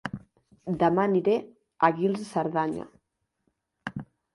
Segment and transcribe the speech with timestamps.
[0.83, 1.37] Dema aniré
[1.89, 2.91] a Guils de Cerdanya